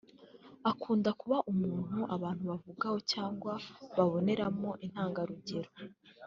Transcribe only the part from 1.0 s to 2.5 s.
kuba umuntu abantu